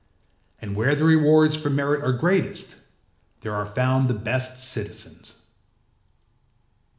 [0.59, 2.75] And where the rewards for merit are greatest,
[3.41, 5.35] there are found the best citizens.